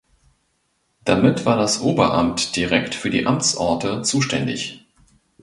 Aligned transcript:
Damit 1.05 1.45
war 1.45 1.57
das 1.57 1.79
Oberamt 1.79 2.55
direkt 2.55 2.95
für 2.95 3.11
die 3.11 3.27
Amtsorte 3.27 4.01
zuständig. 4.01 4.83